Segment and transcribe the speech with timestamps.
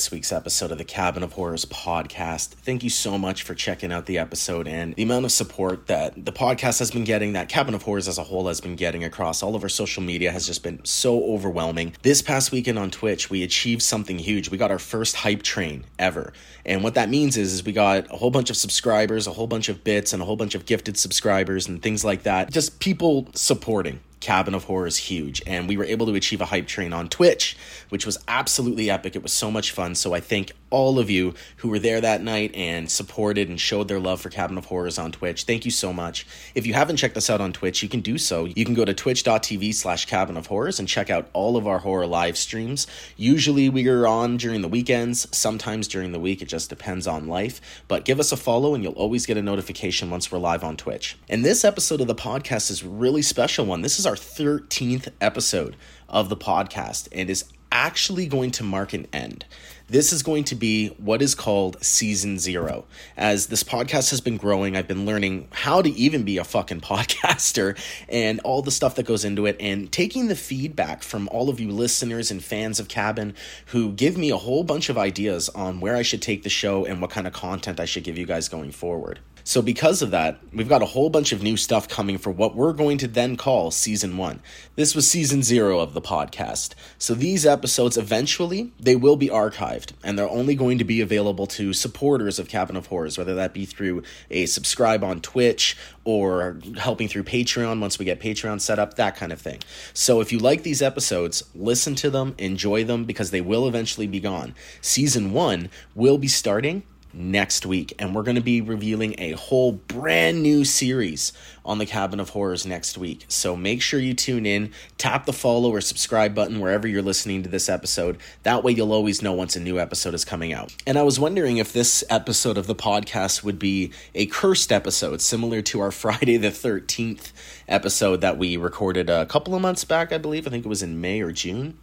[0.00, 2.54] this week's episode of the Cabin of Horrors podcast.
[2.54, 6.24] Thank you so much for checking out the episode and the amount of support that
[6.24, 9.04] the podcast has been getting, that Cabin of Horrors as a whole has been getting
[9.04, 11.94] across all of our social media has just been so overwhelming.
[12.00, 14.48] This past weekend on Twitch, we achieved something huge.
[14.48, 16.32] We got our first hype train ever.
[16.64, 19.48] And what that means is, is we got a whole bunch of subscribers, a whole
[19.48, 22.50] bunch of bits, and a whole bunch of gifted subscribers and things like that.
[22.50, 25.42] Just people supporting Cabin of Horror is huge.
[25.46, 27.56] And we were able to achieve a hype train on Twitch,
[27.88, 29.16] which was absolutely epic.
[29.16, 29.94] It was so much fun.
[29.94, 33.88] So I thank all of you who were there that night and supported and showed
[33.88, 35.44] their love for Cabin of Horrors on Twitch.
[35.44, 36.26] Thank you so much.
[36.54, 38.44] If you haven't checked us out on Twitch, you can do so.
[38.44, 41.78] You can go to twitch.tv slash cabin of horrors and check out all of our
[41.78, 42.86] horror live streams.
[43.16, 46.40] Usually we are on during the weekends, sometimes during the week.
[46.42, 47.82] It just depends on life.
[47.88, 50.76] But give us a follow and you'll always get a notification once we're live on
[50.76, 51.18] Twitch.
[51.28, 53.82] And this episode of the podcast is really special one.
[53.82, 55.76] This is our 13th episode
[56.08, 59.44] of the podcast and is actually going to mark an end.
[59.90, 62.84] This is going to be what is called season zero.
[63.16, 66.80] As this podcast has been growing, I've been learning how to even be a fucking
[66.92, 67.76] podcaster
[68.08, 71.58] and all the stuff that goes into it, and taking the feedback from all of
[71.58, 73.34] you listeners and fans of Cabin
[73.66, 76.84] who give me a whole bunch of ideas on where I should take the show
[76.84, 79.18] and what kind of content I should give you guys going forward.
[79.50, 82.54] So, because of that, we've got a whole bunch of new stuff coming for what
[82.54, 84.42] we're going to then call season one.
[84.76, 86.74] This was season zero of the podcast.
[86.98, 91.48] So, these episodes eventually they will be archived, and they're only going to be available
[91.48, 96.60] to supporters of Cabin of Horrors, whether that be through a subscribe on Twitch or
[96.76, 99.58] helping through Patreon once we get Patreon set up, that kind of thing.
[99.92, 104.06] So, if you like these episodes, listen to them, enjoy them, because they will eventually
[104.06, 104.54] be gone.
[104.80, 107.92] Season one will be starting next week.
[107.98, 111.32] And we're going to be revealing a whole brand new series
[111.64, 113.24] on the Cabin of Horrors next week.
[113.28, 117.42] So make sure you tune in, tap the follow or subscribe button wherever you're listening
[117.42, 118.18] to this episode.
[118.42, 120.74] That way you'll always know once a new episode is coming out.
[120.86, 125.20] And I was wondering if this episode of the podcast would be a cursed episode,
[125.20, 127.32] similar to our Friday the 13th
[127.68, 130.46] episode that we recorded a couple of months back, I believe.
[130.46, 131.76] I think it was in May or June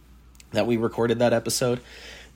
[0.52, 1.80] that we recorded that episode.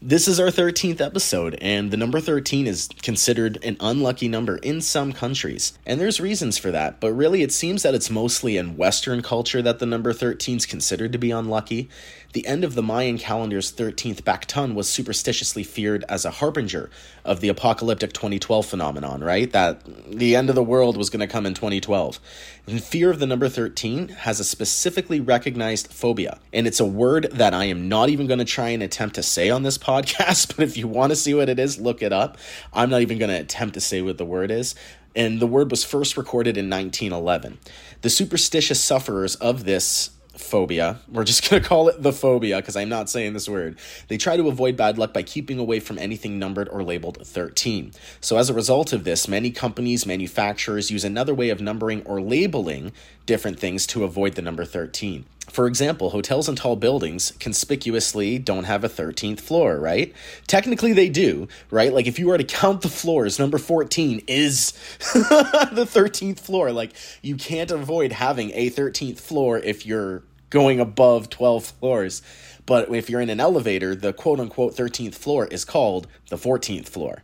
[0.05, 4.81] This is our 13th episode, and the number 13 is considered an unlucky number in
[4.81, 5.79] some countries.
[5.87, 9.63] And there's reasons for that, but really it seems that it's mostly in Western culture
[9.63, 11.89] that the number 13 is considered to be unlucky.
[12.33, 16.91] The end of the Mayan calendar's 13th baktun was superstitiously feared as a harbinger
[17.25, 19.53] of the apocalyptic 2012 phenomenon, right?
[19.53, 22.19] That the end of the world was going to come in 2012.
[22.67, 26.39] And fear of the number 13 has a specifically recognized phobia.
[26.53, 29.23] And it's a word that I am not even going to try and attempt to
[29.23, 29.92] say on this podcast,
[30.57, 32.39] but if you want to see what it is, look it up.
[32.73, 34.75] I'm not even going to attempt to say what the word is
[35.15, 37.59] and the word was first recorded in 1911.
[38.01, 40.99] The superstitious sufferers of this phobia.
[41.09, 43.79] We're just going to call it the phobia because I'm not saying this word.
[44.09, 47.93] They try to avoid bad luck by keeping away from anything numbered or labeled 13.
[48.21, 52.21] So, as a result of this, many companies, manufacturers use another way of numbering or
[52.21, 52.93] labeling
[53.27, 55.27] different things to avoid the number 13.
[55.51, 60.15] For example, hotels and tall buildings conspicuously don't have a 13th floor, right?
[60.47, 61.93] Technically, they do, right?
[61.93, 64.73] Like, if you were to count the floors, number 14 is
[65.13, 66.73] the 13th floor.
[66.73, 66.93] Like,
[67.23, 72.23] you can't avoid having a 13th floor if you're going above 12 floors.
[72.65, 76.89] But if you're in an elevator, the quote unquote 13th floor is called the 14th
[76.89, 77.23] floor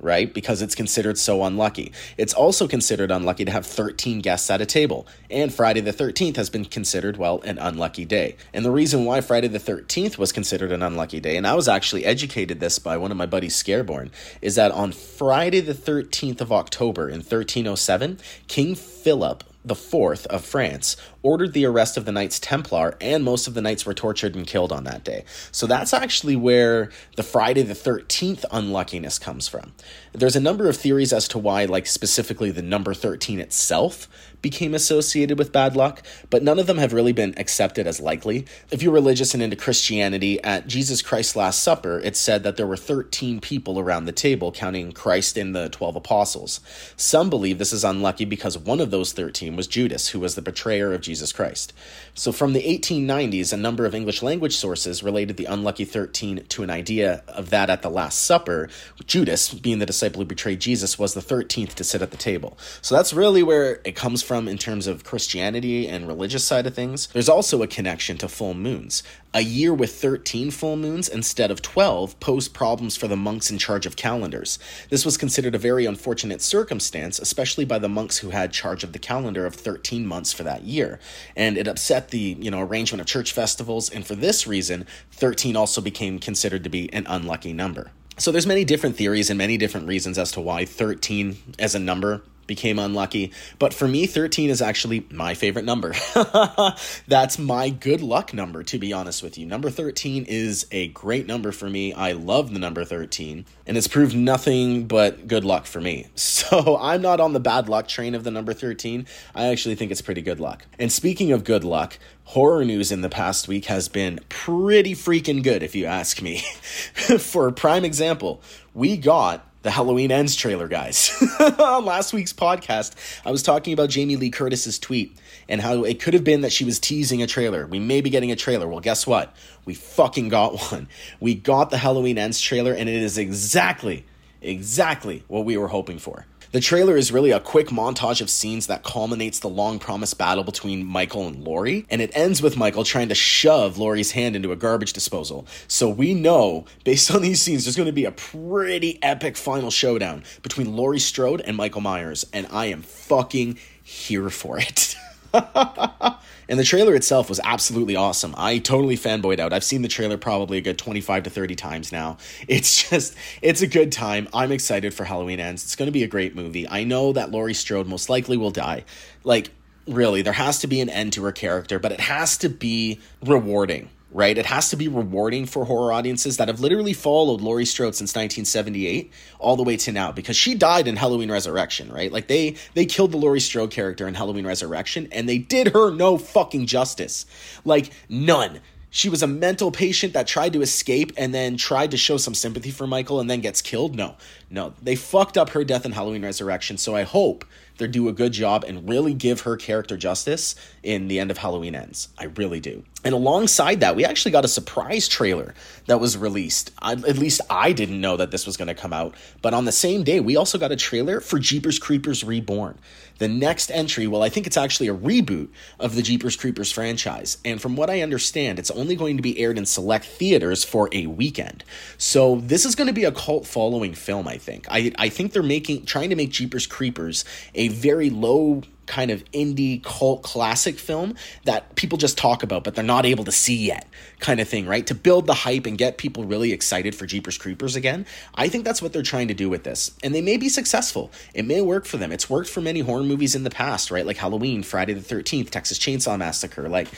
[0.00, 0.32] right?
[0.32, 1.92] Because it's considered so unlucky.
[2.16, 6.36] It's also considered unlucky to have 13 guests at a table, and Friday the 13th
[6.36, 8.36] has been considered, well, an unlucky day.
[8.52, 11.68] And the reason why Friday the 13th was considered an unlucky day, and I was
[11.68, 14.10] actually educated this by one of my buddies, Scareborn,
[14.40, 20.44] is that on Friday the 13th of October in 1307, King Philip the Fourth of
[20.44, 24.34] France ordered the arrest of the Knights Templar, and most of the knights were tortured
[24.34, 25.24] and killed on that day.
[25.52, 29.72] So that's actually where the Friday the 13th unluckiness comes from.
[30.12, 34.08] There's a number of theories as to why, like specifically the number 13 itself
[34.42, 38.46] became associated with bad luck, but none of them have really been accepted as likely.
[38.70, 42.66] If you're religious and into Christianity, at Jesus Christ's Last Supper, it said that there
[42.66, 46.60] were 13 people around the table, counting Christ and the 12 apostles.
[46.96, 50.42] Some believe this is unlucky because one of those 13 was Judas, who was the
[50.42, 51.72] betrayer of Jesus Christ.
[52.14, 56.62] So from the 1890s, a number of English language sources related the unlucky 13 to
[56.62, 58.68] an idea of that at the Last Supper,
[59.06, 62.56] Judas, being the disciple who betrayed Jesus, was the 13th to sit at the table.
[62.82, 66.74] So that's really where it comes from in terms of Christianity and religious side of
[66.74, 67.08] things.
[67.08, 69.02] There's also a connection to full moons.
[69.34, 73.58] A year with 13 full moons instead of 12 posed problems for the monks in
[73.58, 74.58] charge of calendars.
[74.88, 78.92] This was considered a very unfortunate circumstance, especially by the monks who had charge of
[78.92, 80.98] the calendar of 13 months for that year.
[81.36, 85.56] And it upset the, you know, arrangement of church festivals, and for this reason, 13
[85.56, 87.90] also became considered to be an unlucky number.
[88.20, 91.78] So there's many different theories and many different reasons as to why 13 as a
[91.78, 93.30] number became unlucky.
[93.60, 95.94] But for me, 13 is actually my favorite number.
[97.06, 99.46] That's my good luck number, to be honest with you.
[99.46, 101.92] Number 13 is a great number for me.
[101.92, 106.08] I love the number 13, and it's proved nothing but good luck for me.
[106.50, 109.06] So I'm not on the bad luck train of the number 13.
[109.36, 110.66] I actually think it's pretty good luck.
[110.80, 115.44] And speaking of good luck, horror news in the past week has been pretty freaking
[115.44, 116.38] good, if you ask me.
[117.18, 118.42] for a prime example,
[118.74, 121.12] we got the Halloween Ends trailer, guys.
[121.58, 125.16] On last week's podcast, I was talking about Jamie Lee Curtis's tweet
[125.48, 127.66] and how it could have been that she was teasing a trailer.
[127.66, 128.66] We may be getting a trailer.
[128.66, 129.34] Well, guess what?
[129.64, 130.88] We fucking got one.
[131.20, 134.06] We got the Halloween Ends trailer, and it is exactly,
[134.40, 136.26] exactly what we were hoping for.
[136.52, 140.42] The trailer is really a quick montage of scenes that culminates the long promised battle
[140.42, 144.50] between Michael and Laurie, and it ends with Michael trying to shove Laurie's hand into
[144.50, 145.46] a garbage disposal.
[145.68, 149.70] So we know, based on these scenes, there's going to be a pretty epic final
[149.70, 154.96] showdown between Laurie Strode and Michael Myers, and I am fucking here for it.
[156.48, 158.34] and the trailer itself was absolutely awesome.
[158.36, 159.52] I totally fanboyed out.
[159.52, 162.18] I've seen the trailer probably a good 25 to 30 times now.
[162.48, 164.28] It's just, it's a good time.
[164.34, 165.62] I'm excited for Halloween Ends.
[165.62, 166.68] It's going to be a great movie.
[166.68, 168.84] I know that Laurie Strode most likely will die.
[169.22, 169.50] Like,
[169.86, 172.98] really, there has to be an end to her character, but it has to be
[173.24, 174.36] rewarding right?
[174.36, 178.10] It has to be rewarding for horror audiences that have literally followed Laurie Strode since
[178.10, 182.10] 1978 all the way to now because she died in Halloween Resurrection, right?
[182.10, 185.90] Like they they killed the Laurie Strode character in Halloween Resurrection and they did her
[185.90, 187.26] no fucking justice.
[187.64, 188.60] Like none.
[188.92, 192.34] She was a mental patient that tried to escape and then tried to show some
[192.34, 193.94] sympathy for Michael and then gets killed.
[193.94, 194.16] No.
[194.50, 194.74] No.
[194.82, 197.44] They fucked up her death in Halloween Resurrection, so I hope
[197.78, 201.38] they do a good job and really give her character justice in the end of
[201.38, 202.08] Halloween Ends.
[202.18, 202.82] I really do.
[203.02, 205.54] And alongside that, we actually got a surprise trailer
[205.86, 206.70] that was released.
[206.80, 209.14] I, at least I didn't know that this was going to come out.
[209.40, 212.78] But on the same day, we also got a trailer for Jeepers Creepers Reborn.
[213.18, 215.48] The next entry, well, I think it's actually a reboot
[215.78, 217.38] of the Jeepers Creepers franchise.
[217.44, 220.88] And from what I understand, it's only going to be aired in select theaters for
[220.92, 221.64] a weekend.
[221.96, 224.66] So this is going to be a cult following film, I think.
[224.70, 227.24] I, I think they're making trying to make Jeepers Creepers
[227.54, 231.14] a very low kind of indie cult classic film
[231.44, 233.86] that people just talk about, but they're not able to see yet,
[234.18, 234.86] kind of thing, right?
[234.88, 238.04] To build the hype and get people really excited for Jeepers Creepers again.
[238.34, 239.92] I think that's what they're trying to do with this.
[240.02, 241.12] And they may be successful.
[241.32, 242.10] It may work for them.
[242.10, 244.04] It's worked for many horror movies in the past, right?
[244.04, 246.68] Like Halloween, Friday the 13th, Texas Chainsaw Massacre.
[246.68, 246.88] Like,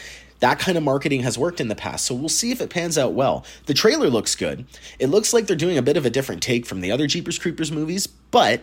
[0.41, 2.99] that kind of marketing has worked in the past, so we'll see if it pans
[2.99, 3.45] out well.
[3.67, 4.67] The trailer looks good.
[4.99, 7.39] It looks like they're doing a bit of a different take from the other Jeepers
[7.39, 8.61] Creepers movies, but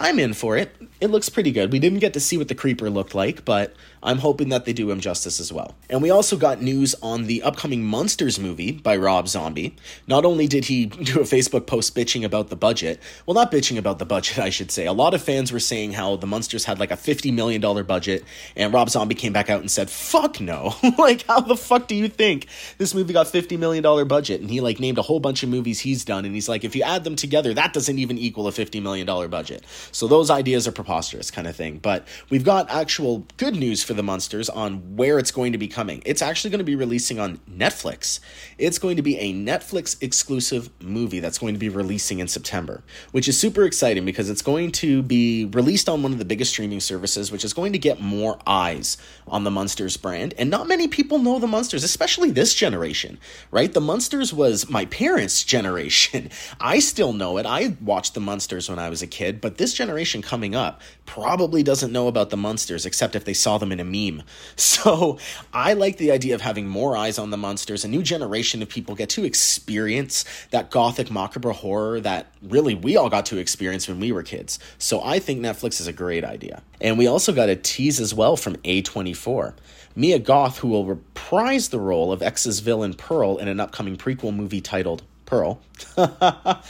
[0.00, 0.74] I'm in for it.
[1.00, 1.70] It looks pretty good.
[1.70, 4.72] We didn't get to see what the creeper looked like, but I'm hoping that they
[4.72, 5.74] do him justice as well.
[5.90, 9.76] And we also got news on the upcoming Munsters movie by Rob Zombie.
[10.06, 13.76] Not only did he do a Facebook post bitching about the budget, well, not bitching
[13.76, 14.86] about the budget, I should say.
[14.86, 18.24] A lot of fans were saying how the Munsters had like a $50 million budget,
[18.56, 20.74] and Rob Zombie came back out and said, fuck no.
[20.98, 22.46] like, how the fuck do you think
[22.78, 24.40] this movie got $50 million budget?
[24.40, 26.74] And he like named a whole bunch of movies he's done, and he's like, if
[26.74, 29.64] you add them together, that doesn't even equal a $50 million budget.
[29.92, 31.78] So those ideas are preposterous, kind of thing.
[31.78, 35.66] But we've got actual good news for the Munsters on where it's going to be
[35.66, 36.00] coming.
[36.06, 38.20] It's actually going to be releasing on Netflix.
[38.56, 42.84] It's going to be a Netflix exclusive movie that's going to be releasing in September,
[43.10, 46.52] which is super exciting because it's going to be released on one of the biggest
[46.52, 50.34] streaming services, which is going to get more eyes on the Munsters brand.
[50.38, 53.18] And not many people know the Munsters, especially this generation,
[53.50, 53.72] right?
[53.72, 56.30] The Munsters was my parents' generation.
[56.60, 57.46] I still know it.
[57.46, 61.64] I watched the Munsters when I was a kid, but this generation coming up probably
[61.64, 64.22] doesn't know about the Munsters except if they saw them in a meme.
[64.56, 65.18] So
[65.52, 67.84] I like the idea of having more eyes on the Munsters.
[67.84, 72.96] A new generation of people get to experience that gothic macabre horror that really we
[72.96, 74.58] all got to experience when we were kids.
[74.78, 76.62] So I think Netflix is a great idea.
[76.80, 79.54] And we also got a tease as well from A24.
[79.96, 84.34] Mia Goth, who will reprise the role of X's villain Pearl in an upcoming prequel
[84.34, 85.60] movie titled Pearl,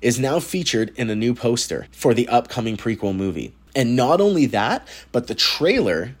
[0.00, 3.52] is now featured in a new poster for the upcoming prequel movie.
[3.74, 6.14] And not only that, but the trailer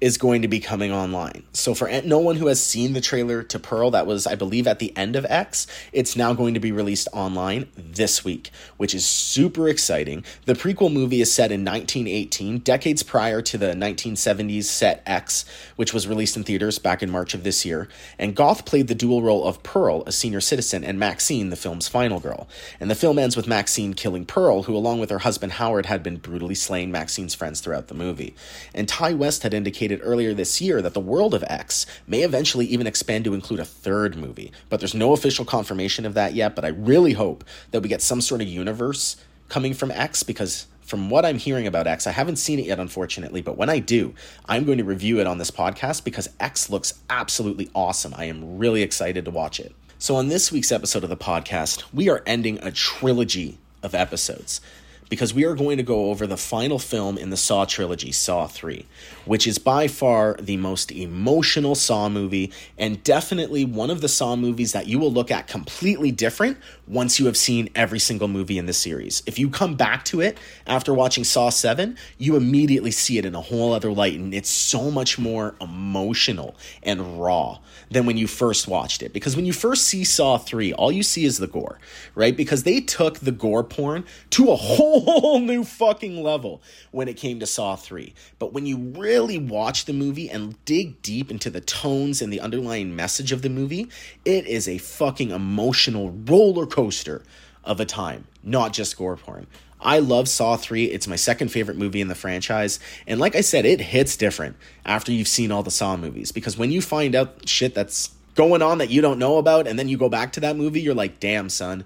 [0.00, 1.44] is going to be coming online.
[1.52, 4.66] So for no one who has seen the trailer to Pearl that was I believe
[4.66, 8.94] at the end of X, it's now going to be released online this week, which
[8.94, 10.24] is super exciting.
[10.44, 15.44] The prequel movie is set in 1918, decades prior to the 1970s set X,
[15.76, 18.94] which was released in theaters back in March of this year, and Goth played the
[18.94, 22.48] dual role of Pearl, a senior citizen, and Maxine, the film's final girl.
[22.80, 26.02] And the film ends with Maxine killing Pearl, who along with her husband Howard had
[26.02, 28.34] been brutally slain Maxine's friends throughout the movie.
[28.74, 32.22] And Ti West had indicated indicated earlier this year that the world of X may
[32.22, 36.34] eventually even expand to include a third movie, but there's no official confirmation of that
[36.34, 36.54] yet.
[36.54, 39.16] But I really hope that we get some sort of universe
[39.48, 42.78] coming from X because from what I'm hearing about X, I haven't seen it yet,
[42.78, 44.14] unfortunately, but when I do,
[44.46, 48.14] I'm going to review it on this podcast because X looks absolutely awesome.
[48.16, 49.74] I am really excited to watch it.
[49.98, 54.60] So, on this week's episode of the podcast, we are ending a trilogy of episodes
[55.08, 58.46] because we are going to go over the final film in the Saw trilogy, Saw
[58.46, 58.84] 3,
[59.24, 64.36] which is by far the most emotional Saw movie and definitely one of the Saw
[64.36, 68.58] movies that you will look at completely different once you have seen every single movie
[68.58, 69.22] in the series.
[69.26, 73.34] If you come back to it after watching Saw 7, you immediately see it in
[73.34, 77.58] a whole other light and it's so much more emotional and raw
[77.90, 79.12] than when you first watched it.
[79.12, 81.78] Because when you first see Saw 3, all you see is the gore,
[82.14, 82.36] right?
[82.36, 87.40] Because they took the gore porn to a whole new fucking level when it came
[87.40, 88.12] to Saw 3.
[88.38, 88.76] But when you
[89.14, 93.42] really watch the movie and dig deep into the tones and the underlying message of
[93.42, 93.88] the movie,
[94.24, 97.22] it is a fucking emotional roller coaster
[97.62, 99.46] of a time, not just gore porn.
[99.80, 100.86] I love Saw 3.
[100.86, 102.80] It's my second favorite movie in the franchise.
[103.06, 106.58] And like I said, it hits different after you've seen all the Saw movies because
[106.58, 109.88] when you find out shit that's going on that you don't know about and then
[109.88, 111.84] you go back to that movie, you're like, damn, son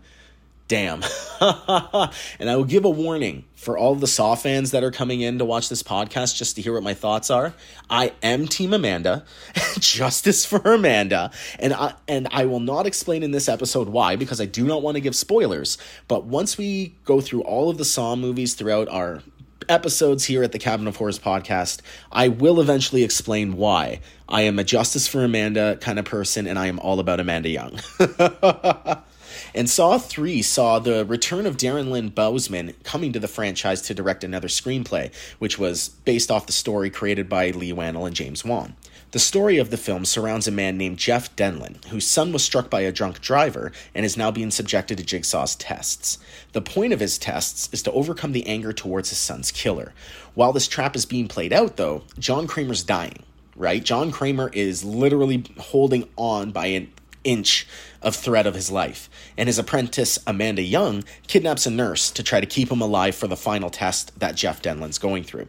[0.68, 1.02] damn.
[1.40, 5.38] and I will give a warning for all the Saw fans that are coming in
[5.38, 7.54] to watch this podcast just to hear what my thoughts are.
[7.90, 9.24] I am Team Amanda,
[9.80, 14.40] justice for Amanda, and I and I will not explain in this episode why because
[14.40, 15.78] I do not want to give spoilers.
[16.06, 19.22] But once we go through all of the Saw movies throughout our
[19.68, 21.80] episodes here at the Cabin of Horrors podcast,
[22.12, 26.58] I will eventually explain why I am a justice for Amanda kind of person and
[26.58, 27.80] I am all about Amanda Young.
[29.58, 33.92] And Saw 3 saw the return of Darren Lynn Bousman coming to the franchise to
[33.92, 38.44] direct another screenplay, which was based off the story created by Leigh Whannell and James
[38.44, 38.76] Wan.
[39.10, 42.70] The story of the film surrounds a man named Jeff Denlon, whose son was struck
[42.70, 46.18] by a drunk driver and is now being subjected to Jigsaw's tests.
[46.52, 49.92] The point of his tests is to overcome the anger towards his son's killer.
[50.34, 53.24] While this trap is being played out, though, John Kramer's dying,
[53.56, 53.82] right?
[53.82, 56.92] John Kramer is literally holding on by an
[57.24, 57.66] inch
[58.02, 62.40] of threat of his life, and his apprentice Amanda Young kidnaps a nurse to try
[62.40, 65.48] to keep him alive for the final test that Jeff Denlon's going through.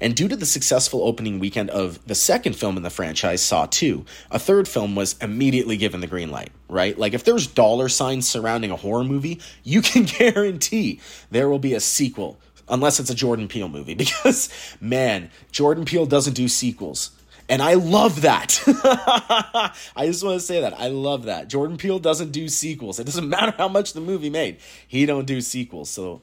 [0.00, 3.66] And due to the successful opening weekend of the second film in the franchise, Saw
[3.66, 6.98] 2, a third film was immediately given the green light, right?
[6.98, 11.00] Like if there's dollar signs surrounding a horror movie, you can guarantee
[11.30, 12.38] there will be a sequel
[12.68, 14.48] unless it's a Jordan Peele movie because
[14.80, 17.10] man, Jordan Peele doesn't do sequels.
[17.48, 18.60] And I love that.
[19.96, 20.78] I just want to say that.
[20.78, 21.48] I love that.
[21.48, 22.98] Jordan Peele doesn't do sequels.
[22.98, 24.58] It doesn't matter how much the movie made.
[24.86, 25.90] He don't do sequels.
[25.90, 26.22] So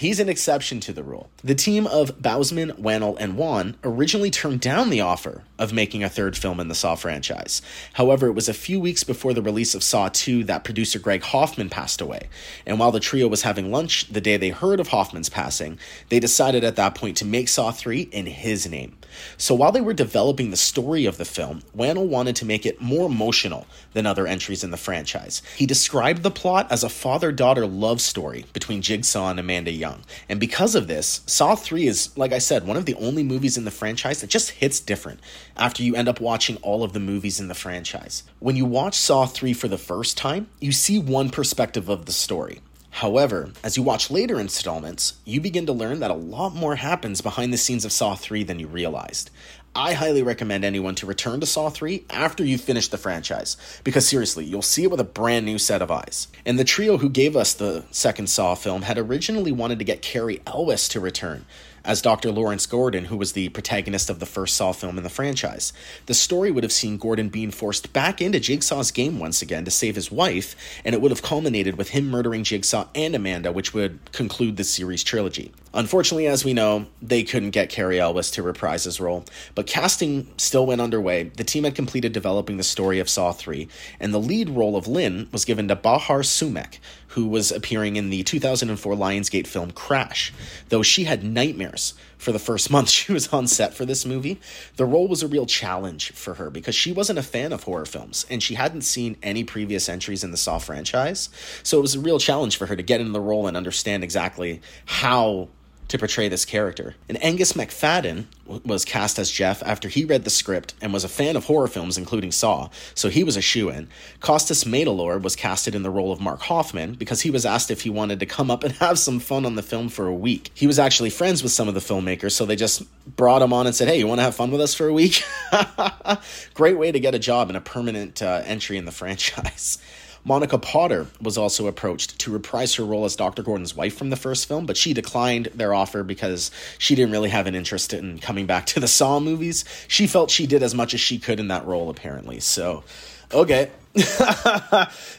[0.00, 1.28] He's an exception to the rule.
[1.44, 6.08] The team of Bousman, Whannell, and Wan originally turned down the offer of making a
[6.08, 7.60] third film in the Saw franchise.
[7.92, 11.22] However, it was a few weeks before the release of Saw 2 that producer Greg
[11.22, 12.30] Hoffman passed away.
[12.64, 16.18] And while the trio was having lunch the day they heard of Hoffman's passing, they
[16.18, 18.96] decided at that point to make Saw 3 in his name.
[19.36, 22.80] So while they were developing the story of the film, Whannell wanted to make it
[22.80, 25.42] more emotional than other entries in the franchise.
[25.56, 30.02] He described the plot as a father daughter love story between Jigsaw and Amanda young.
[30.28, 33.56] And because of this, Saw 3 is, like I said, one of the only movies
[33.56, 35.20] in the franchise that just hits different
[35.56, 38.22] after you end up watching all of the movies in the franchise.
[38.38, 42.12] When you watch Saw 3 for the first time, you see one perspective of the
[42.12, 42.60] story.
[42.90, 47.20] However, as you watch later installments, you begin to learn that a lot more happens
[47.20, 49.30] behind the scenes of Saw 3 than you realized.
[49.74, 54.08] I highly recommend anyone to return to Saw 3 after you finish the franchise, because
[54.08, 56.26] seriously, you'll see it with a brand new set of eyes.
[56.44, 60.02] And the trio who gave us the second Saw film had originally wanted to get
[60.02, 61.46] Cary Elwes to return,
[61.84, 62.30] as Dr.
[62.30, 65.72] Lawrence Gordon, who was the protagonist of the first Saw film in the franchise.
[66.06, 69.70] The story would have seen Gordon being forced back into Jigsaw's game once again to
[69.70, 73.74] save his wife, and it would have culminated with him murdering Jigsaw and Amanda, which
[73.74, 75.52] would conclude the series trilogy.
[75.72, 79.24] Unfortunately, as we know, they couldn't get Cary Elwes to reprise his role,
[79.54, 81.24] but casting still went underway.
[81.24, 83.68] The team had completed developing the story of Saw 3,
[84.00, 88.10] and the lead role of Lynn was given to Bahar Soomekh, who was appearing in
[88.10, 90.32] the 2004 Lionsgate film Crash.
[90.70, 94.40] Though she had nightmares for the first month she was on set for this movie,
[94.74, 97.86] the role was a real challenge for her because she wasn't a fan of horror
[97.86, 101.30] films and she hadn't seen any previous entries in the Saw franchise.
[101.62, 104.02] So it was a real challenge for her to get in the role and understand
[104.02, 105.48] exactly how
[105.90, 106.94] to portray this character.
[107.08, 111.08] And Angus Macfadyen was cast as Jeff after he read the script and was a
[111.08, 113.88] fan of horror films, including Saw, so he was a shoe in.
[114.20, 117.82] Costas Mandylor was casted in the role of Mark Hoffman because he was asked if
[117.82, 120.50] he wanted to come up and have some fun on the film for a week.
[120.54, 122.82] He was actually friends with some of the filmmakers, so they just
[123.16, 124.92] brought him on and said, Hey, you want to have fun with us for a
[124.92, 125.22] week?
[126.54, 129.78] Great way to get a job and a permanent uh, entry in the franchise.
[130.24, 133.42] Monica Potter was also approached to reprise her role as Dr.
[133.42, 137.30] Gordon's wife from the first film, but she declined their offer because she didn't really
[137.30, 139.64] have an interest in coming back to the Saw movies.
[139.88, 142.40] She felt she did as much as she could in that role, apparently.
[142.40, 142.84] So,
[143.32, 143.70] okay.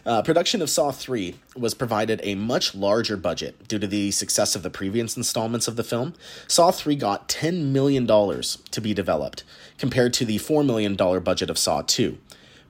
[0.06, 4.56] uh, production of Saw 3 was provided a much larger budget due to the success
[4.56, 6.14] of the previous installments of the film.
[6.48, 9.44] Saw 3 got $10 million to be developed,
[9.78, 12.18] compared to the $4 million budget of Saw 2.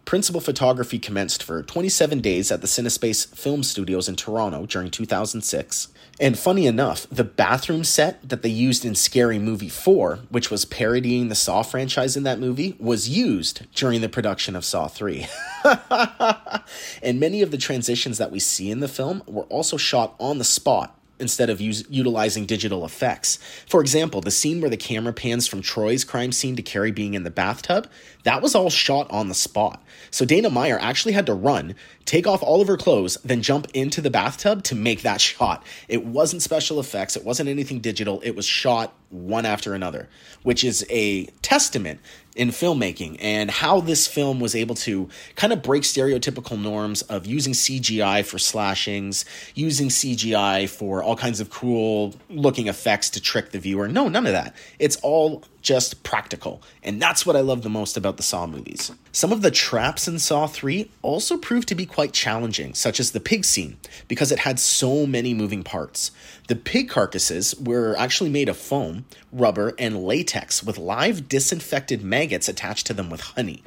[0.05, 5.87] Principal photography commenced for 27 days at the Cinespace Film Studios in Toronto during 2006.
[6.19, 10.65] And funny enough, the bathroom set that they used in Scary Movie 4, which was
[10.65, 15.27] parodying the Saw franchise in that movie, was used during the production of Saw 3.
[17.01, 20.37] and many of the transitions that we see in the film were also shot on
[20.37, 23.37] the spot instead of use, utilizing digital effects.
[23.67, 27.13] For example, the scene where the camera pans from Troy's crime scene to Kerry being
[27.13, 27.89] in the bathtub,
[28.23, 29.83] that was all shot on the spot.
[30.09, 31.75] So Dina Meyer actually had to run,
[32.05, 35.63] take off all of her clothes, then jump into the bathtub to make that shot.
[35.87, 40.09] It wasn't special effects, it wasn't anything digital, it was shot one after another,
[40.43, 41.99] which is a testament
[42.35, 47.25] in filmmaking and how this film was able to kind of break stereotypical norms of
[47.25, 53.51] using CGI for slashings, using CGI for all kinds of cool looking effects to trick
[53.51, 53.87] the viewer.
[53.87, 54.55] No, none of that.
[54.79, 56.61] It's all just practical.
[56.83, 58.91] And that's what I love the most about the Saw movies.
[59.11, 63.11] Some of the traps in Saw 3 also proved to be quite challenging, such as
[63.11, 63.77] the pig scene,
[64.07, 66.11] because it had so many moving parts.
[66.47, 72.49] The pig carcasses were actually made of foam, rubber, and latex with live disinfected maggots
[72.49, 73.63] attached to them with honey.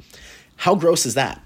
[0.57, 1.41] How gross is that?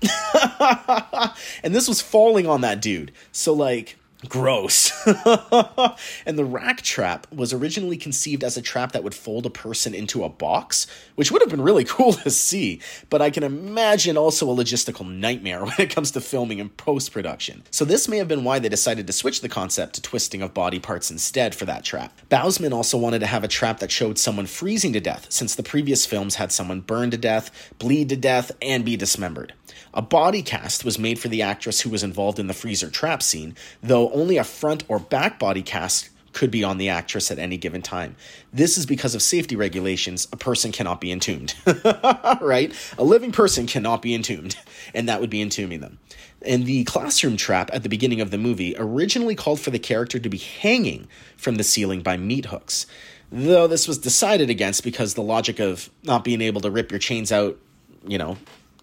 [1.63, 3.11] and this was falling on that dude.
[3.31, 4.91] So, like, Gross.
[6.25, 9.95] and the rack trap was originally conceived as a trap that would fold a person
[9.95, 14.17] into a box, which would have been really cool to see, but I can imagine
[14.17, 17.63] also a logistical nightmare when it comes to filming and post production.
[17.71, 20.53] So, this may have been why they decided to switch the concept to twisting of
[20.53, 22.19] body parts instead for that trap.
[22.29, 25.63] Bousman also wanted to have a trap that showed someone freezing to death, since the
[25.63, 29.53] previous films had someone burn to death, bleed to death, and be dismembered.
[29.93, 33.23] A body cast was made for the actress who was involved in the freezer trap
[33.23, 37.39] scene, though only a front or back body cast could be on the actress at
[37.39, 38.15] any given time.
[38.53, 40.27] This is because of safety regulations.
[40.31, 41.55] A person cannot be entombed,
[42.41, 42.73] right?
[42.97, 44.55] A living person cannot be entombed,
[44.93, 45.99] and that would be entombing them.
[46.45, 50.19] And the classroom trap at the beginning of the movie originally called for the character
[50.19, 52.85] to be hanging from the ceiling by meat hooks.
[53.31, 56.99] Though this was decided against because the logic of not being able to rip your
[56.99, 57.57] chains out,
[58.07, 58.37] you know,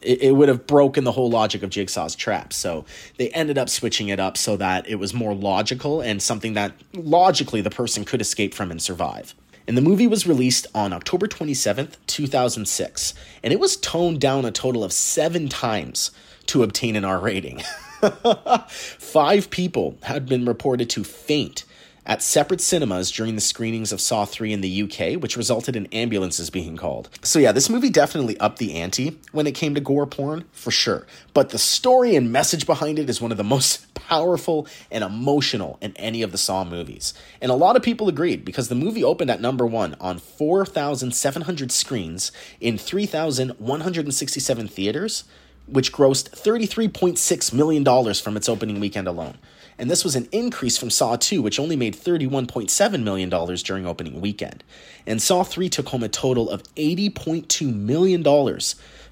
[0.06, 2.52] it, it would have broken the whole logic of Jigsaw's trap.
[2.52, 2.84] So
[3.18, 6.72] they ended up switching it up so that it was more logical and something that
[6.94, 9.34] logically the person could escape from and survive.
[9.68, 14.52] And the movie was released on October 27th, 2006, and it was toned down a
[14.52, 16.12] total of seven times
[16.46, 17.62] to obtain an R rating.
[18.68, 21.64] Five people had been reported to faint
[22.06, 25.86] at separate cinemas during the screenings of Saw 3 in the UK, which resulted in
[25.86, 27.10] ambulances being called.
[27.22, 30.70] So, yeah, this movie definitely upped the ante when it came to gore porn, for
[30.70, 31.06] sure.
[31.34, 35.78] But the story and message behind it is one of the most powerful and emotional
[35.80, 37.12] in any of the Saw movies.
[37.40, 41.72] And a lot of people agreed because the movie opened at number one on 4,700
[41.72, 45.24] screens in 3,167 theaters
[45.66, 49.36] which grossed $33.6 million from its opening weekend alone
[49.78, 54.20] and this was an increase from Saw 2, which only made $31.7 million during opening
[54.20, 54.64] weekend.
[55.06, 58.22] And Saw 3 took home a total of $80.2 million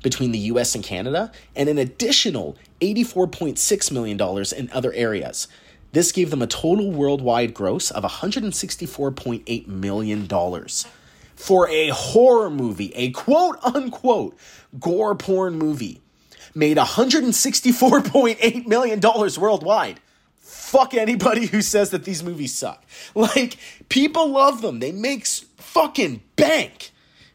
[0.03, 4.21] between the US and Canada, and an additional $84.6 million
[4.57, 5.49] in other areas.
[5.93, 10.29] This gave them a total worldwide gross of $164.8 million.
[11.37, 14.37] For a horror movie, a quote unquote
[14.79, 16.01] gore porn movie,
[16.55, 19.01] made $164.8 million
[19.41, 20.01] worldwide
[20.75, 22.85] fuck anybody who says that these movies suck.
[23.15, 23.57] Like,
[23.89, 24.81] people love them.
[24.81, 26.91] They make fucking bank.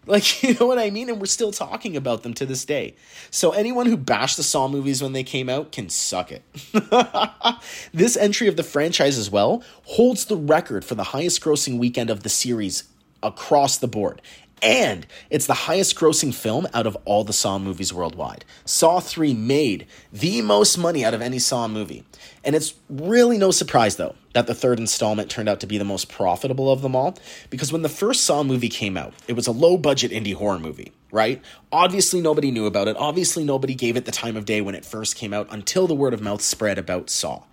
[0.06, 1.10] Like, you know what I mean?
[1.10, 2.96] And we're still talking about them to this day.
[3.32, 6.44] So, anyone who bashed the Saw movies when they came out can suck it.
[7.94, 12.10] this entry of the franchise, as well, holds the record for the highest grossing weekend
[12.10, 12.84] of the series
[13.24, 14.22] across the board.
[14.62, 18.44] And it's the highest grossing film out of all the Saw movies worldwide.
[18.66, 22.04] Saw 3 made the most money out of any Saw movie.
[22.44, 25.86] And it's really no surprise, though, that the third installment turned out to be the
[25.86, 27.18] most profitable of them all,
[27.50, 30.60] because when the first Saw movie came out, it was a low budget indie horror
[30.60, 31.42] movie, right?
[31.72, 32.98] Obviously, nobody knew about it.
[32.98, 35.96] Obviously, nobody gave it the time of day when it first came out until the
[35.96, 37.44] word of mouth spread about Saw.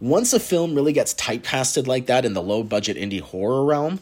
[0.00, 4.00] Once a film really gets typecasted like that in the low budget indie horror realm,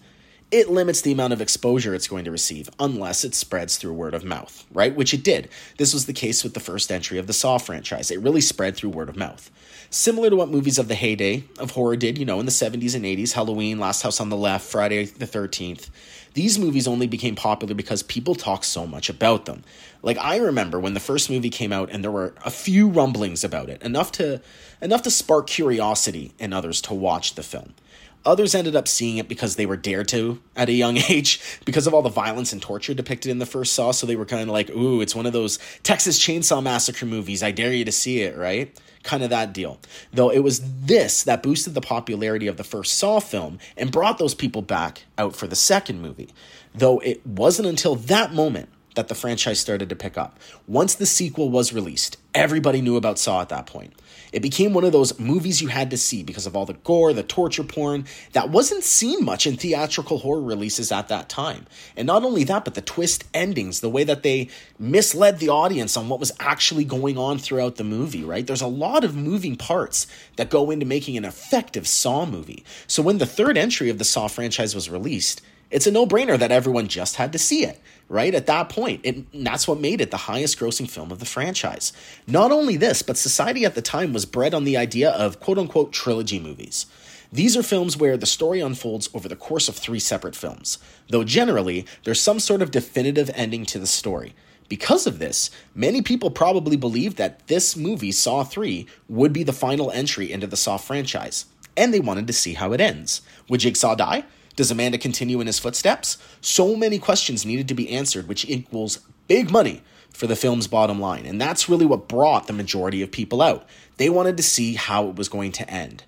[0.53, 4.13] it limits the amount of exposure it's going to receive unless it spreads through word
[4.13, 4.95] of mouth, right?
[4.95, 5.49] Which it did.
[5.79, 8.11] This was the case with the first entry of the Saw franchise.
[8.11, 9.51] It really spread through word of mouth.
[9.89, 12.95] Similar to what movies of the heyday of horror did, you know, in the 70s
[12.95, 15.89] and 80s Halloween, Last House on the Left, Friday the 13th.
[16.35, 19.65] These movies only became popular because people talk so much about them.
[20.03, 23.43] Like I remember when the first movie came out and there were a few rumblings
[23.43, 24.43] about it, enough to
[24.83, 27.75] enough to spark curiosity in others to watch the film.
[28.25, 31.87] Others ended up seeing it because they were dared to at a young age because
[31.87, 33.91] of all the violence and torture depicted in the first Saw.
[33.91, 37.43] So they were kind of like, ooh, it's one of those Texas Chainsaw Massacre movies.
[37.43, 38.79] I dare you to see it, right?
[39.03, 39.81] Kind of that deal.
[40.13, 44.19] Though it was this that boosted the popularity of the first Saw film and brought
[44.19, 46.31] those people back out for the second movie.
[46.75, 50.39] Though it wasn't until that moment that the franchise started to pick up.
[50.67, 53.93] Once the sequel was released, everybody knew about Saw at that point.
[54.33, 57.13] It became one of those movies you had to see because of all the gore,
[57.13, 61.67] the torture porn that wasn't seen much in theatrical horror releases at that time.
[61.97, 65.99] And not only that, but the twist endings, the way that they misled the audience
[65.99, 68.47] on what was actually going on throughout the movie, right?
[68.47, 72.65] There's a lot of moving parts that go into making an effective Saw movie.
[72.87, 76.39] So when the third entry of the Saw franchise was released, it's a no brainer
[76.39, 78.35] that everyone just had to see it, right?
[78.35, 81.93] At that point, it, that's what made it the highest grossing film of the franchise.
[82.27, 85.59] Not only this, but society at the time was bred on the idea of quote
[85.59, 86.87] unquote trilogy movies.
[87.33, 91.25] These are films where the story unfolds over the course of three separate films, though
[91.25, 94.35] generally, there's some sort of definitive ending to the story.
[94.69, 99.53] Because of this, many people probably believed that this movie, Saw 3, would be the
[99.53, 103.23] final entry into the Saw franchise, and they wanted to see how it ends.
[103.49, 104.25] Would Jigsaw die?
[104.57, 106.19] Does Amanda continue in his footsteps?
[106.41, 111.01] So many questions needed to be answered, which equals big money for the film's bottom
[111.01, 111.25] line.
[111.25, 113.67] And that's really what brought the majority of people out.
[113.97, 116.05] They wanted to see how it was going to end.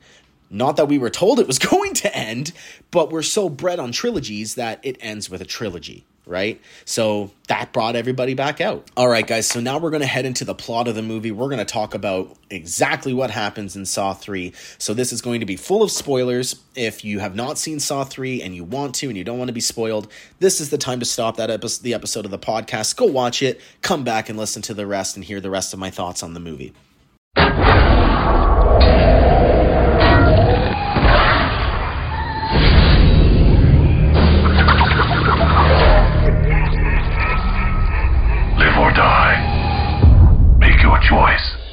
[0.50, 2.52] Not that we were told it was going to end,
[2.90, 6.60] but we're so bred on trilogies that it ends with a trilogy right?
[6.84, 8.90] So that brought everybody back out.
[8.96, 11.30] All right, guys, so now we're going to head into the plot of the movie.
[11.30, 14.52] We're going to talk about exactly what happens in Saw 3.
[14.78, 16.56] So this is going to be full of spoilers.
[16.74, 19.48] If you have not seen Saw 3 and you want to and you don't want
[19.48, 22.38] to be spoiled, this is the time to stop that episode, the episode of the
[22.38, 22.96] podcast.
[22.96, 25.78] Go watch it, come back and listen to the rest and hear the rest of
[25.78, 26.72] my thoughts on the movie.
[41.08, 41.63] So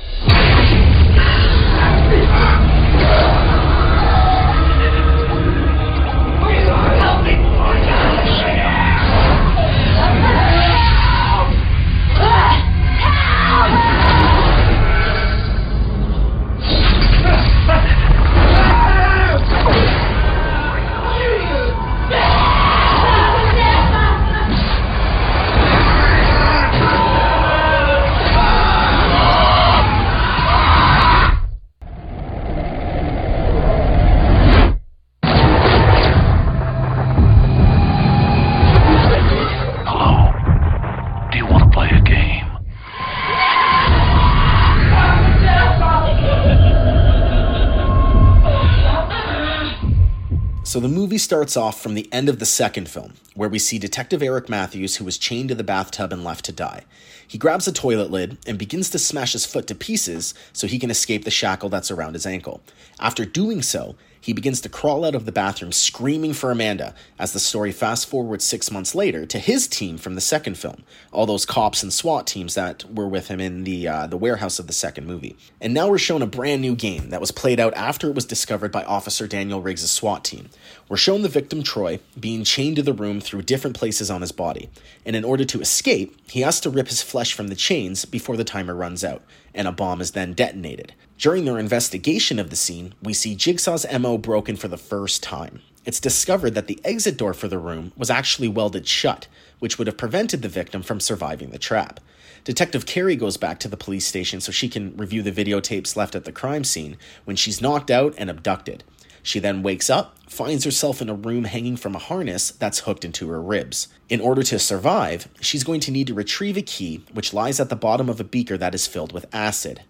[51.31, 54.97] starts off from the end of the second film, where we see Detective Eric Matthews,
[54.97, 56.83] who was chained to the bathtub and left to die.
[57.25, 60.77] He grabs a toilet lid and begins to smash his foot to pieces so he
[60.77, 62.59] can escape the shackle that's around his ankle.
[62.99, 67.33] After doing so, he begins to crawl out of the bathroom screaming for Amanda as
[67.33, 71.25] the story fast forwards six months later to his team from the second film, all
[71.25, 74.67] those cops and SWAT teams that were with him in the, uh, the warehouse of
[74.67, 75.35] the second movie.
[75.59, 78.25] And now we're shown a brand new game that was played out after it was
[78.25, 80.49] discovered by Officer Daniel Rigg's SWAT team.
[80.91, 84.33] We're shown the victim, Troy, being chained to the room through different places on his
[84.33, 84.69] body,
[85.05, 88.35] and in order to escape, he has to rip his flesh from the chains before
[88.35, 89.23] the timer runs out.
[89.53, 90.93] and a bomb is then detonated.
[91.17, 95.61] During their investigation of the scene, we see Jigsaw's MO broken for the first time.
[95.85, 99.87] It's discovered that the exit door for the room was actually welded shut, which would
[99.87, 102.01] have prevented the victim from surviving the trap.
[102.43, 106.15] Detective Kerry goes back to the police station so she can review the videotapes left
[106.15, 108.83] at the crime scene when she's knocked out and abducted.
[109.23, 113.05] She then wakes up, finds herself in a room hanging from a harness that's hooked
[113.05, 113.87] into her ribs.
[114.09, 117.69] In order to survive, she's going to need to retrieve a key which lies at
[117.69, 119.81] the bottom of a beaker that is filled with acid.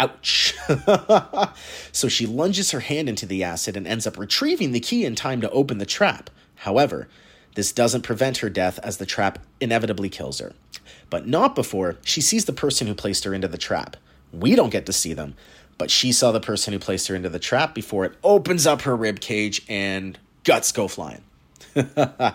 [0.00, 0.54] Ouch.
[1.92, 5.14] so she lunges her hand into the acid and ends up retrieving the key in
[5.14, 6.30] time to open the trap.
[6.56, 7.08] However,
[7.54, 10.52] this doesn't prevent her death as the trap inevitably kills her.
[11.10, 13.96] But not before she sees the person who placed her into the trap.
[14.32, 15.34] We don't get to see them,
[15.78, 18.82] but she saw the person who placed her into the trap before it opens up
[18.82, 21.22] her rib cage and guts go flying.
[21.74, 22.34] the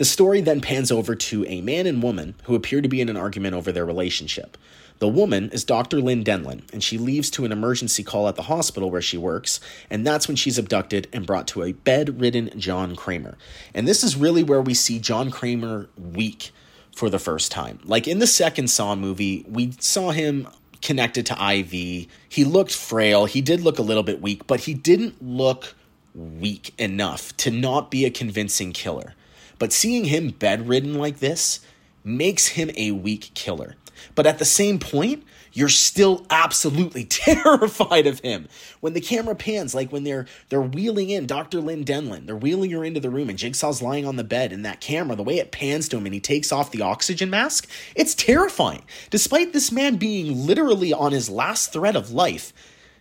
[0.00, 3.16] story then pans over to a man and woman who appear to be in an
[3.16, 4.56] argument over their relationship.
[4.98, 6.00] The woman is Dr.
[6.00, 9.60] Lynn Denlon, and she leaves to an emergency call at the hospital where she works,
[9.90, 13.36] and that's when she's abducted and brought to a bedridden John Kramer.
[13.74, 16.50] And this is really where we see John Kramer weak
[16.96, 17.78] for the first time.
[17.84, 20.48] Like in the second Saw movie, we saw him
[20.82, 22.06] connected to IV.
[22.28, 23.26] He looked frail.
[23.26, 25.74] He did look a little bit weak, but he didn't look
[26.14, 29.14] weak enough to not be a convincing killer.
[29.58, 31.60] But seeing him bedridden like this
[32.04, 33.74] makes him a weak killer.
[34.14, 38.48] But at the same point, you're still absolutely terrified of him.
[38.80, 41.60] When the camera pans, like when they're they're wheeling in Dr.
[41.60, 44.64] Lynn Denlon, they're wheeling her into the room and Jigsaw's lying on the bed and
[44.64, 47.68] that camera, the way it pans to him and he takes off the oxygen mask,
[47.94, 48.84] it's terrifying.
[49.10, 52.52] Despite this man being literally on his last thread of life,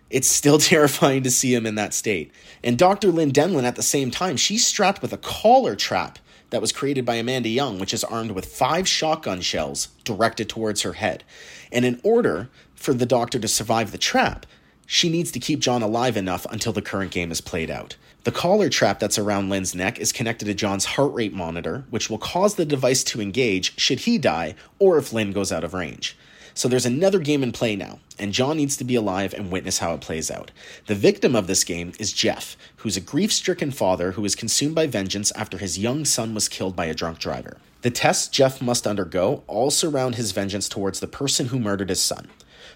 [0.09, 2.31] it's still terrifying to see him in that state.
[2.63, 3.11] And Dr.
[3.11, 7.05] Lynn Denlon at the same time, she's strapped with a collar trap that was created
[7.05, 11.23] by Amanda Young, which is armed with five shotgun shells directed towards her head.
[11.71, 14.45] And in order for the doctor to survive the trap,
[14.85, 17.97] she needs to keep John alive enough until the current game is played out.
[18.23, 22.09] The collar trap that's around Lynn's neck is connected to John's heart rate monitor, which
[22.09, 25.73] will cause the device to engage should he die or if Lynn goes out of
[25.73, 26.17] range.
[26.57, 29.77] So there's another game in play now, and John needs to be alive and witness
[29.77, 30.49] how it plays out.
[30.87, 34.73] The victim of this game is Jeff, who's a grief stricken father who is consumed
[34.73, 37.57] by vengeance after his young son was killed by a drunk driver.
[37.83, 42.01] The tests Jeff must undergo all surround his vengeance towards the person who murdered his
[42.01, 42.27] son.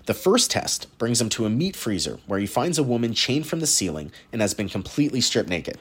[0.06, 3.48] The first test brings him to a meat freezer where he finds a woman chained
[3.48, 5.80] from the ceiling and has been completely stripped naked.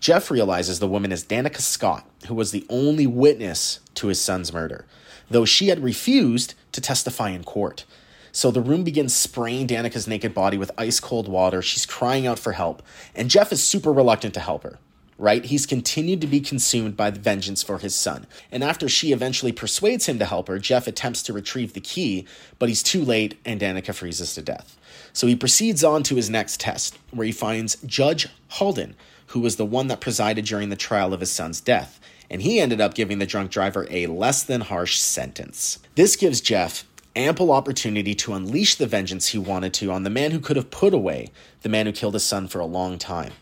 [0.00, 4.52] Jeff realizes the woman is Danica Scott, who was the only witness to his son's
[4.52, 4.84] murder
[5.30, 7.84] though she had refused to testify in court.
[8.32, 11.62] So the room begins spraying Danica's naked body with ice cold water.
[11.62, 12.82] She's crying out for help,
[13.14, 14.78] and Jeff is super reluctant to help her.
[15.18, 15.46] Right?
[15.46, 18.26] He's continued to be consumed by the vengeance for his son.
[18.52, 22.26] And after she eventually persuades him to help her, Jeff attempts to retrieve the key,
[22.58, 24.76] but he's too late and Danica freezes to death.
[25.14, 28.94] So he proceeds on to his next test, where he finds Judge Halden,
[29.28, 31.98] who was the one that presided during the trial of his son's death
[32.30, 35.78] and he ended up giving the drunk driver a less than harsh sentence.
[35.94, 36.84] This gives Jeff
[37.14, 40.70] ample opportunity to unleash the vengeance he wanted to on the man who could have
[40.70, 41.30] put away
[41.62, 43.32] the man who killed his son for a long time.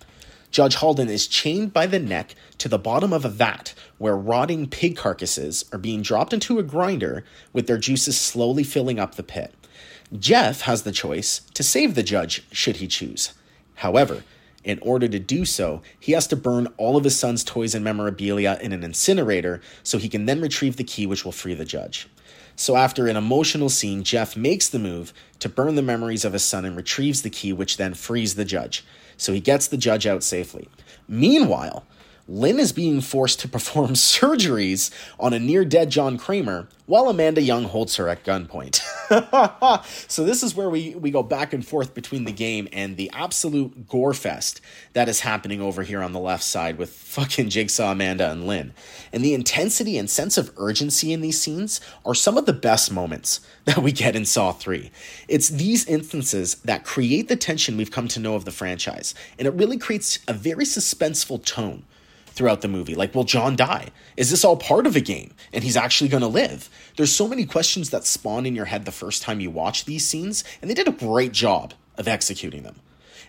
[0.50, 4.68] Judge Halden is chained by the neck to the bottom of a vat where rotting
[4.68, 9.24] pig carcasses are being dropped into a grinder with their juices slowly filling up the
[9.24, 9.52] pit.
[10.16, 13.34] Jeff has the choice to save the judge should he choose.
[13.76, 14.22] However,
[14.64, 17.84] in order to do so, he has to burn all of his son's toys and
[17.84, 21.64] memorabilia in an incinerator so he can then retrieve the key which will free the
[21.64, 22.08] judge.
[22.56, 26.44] So, after an emotional scene, Jeff makes the move to burn the memories of his
[26.44, 28.84] son and retrieves the key, which then frees the judge.
[29.16, 30.68] So, he gets the judge out safely.
[31.08, 31.84] Meanwhile,
[32.26, 37.40] Lynn is being forced to perform surgeries on a near dead John Kramer while Amanda
[37.40, 38.80] Young holds her at gunpoint.
[40.08, 43.10] so this is where we, we go back and forth between the game and the
[43.12, 44.60] absolute gore fest
[44.92, 48.72] that is happening over here on the left side with fucking Jigsaw, Amanda, and Lynn.
[49.12, 52.92] And the intensity and sense of urgency in these scenes are some of the best
[52.92, 54.90] moments that we get in Saw 3.
[55.28, 59.46] It's these instances that create the tension we've come to know of the franchise, and
[59.48, 61.84] it really creates a very suspenseful tone
[62.34, 62.94] throughout the movie.
[62.94, 63.88] Like, will John die?
[64.16, 66.68] Is this all part of a game and he's actually going to live?
[66.96, 70.06] There's so many questions that spawn in your head the first time you watch these
[70.06, 72.76] scenes, and they did a great job of executing them.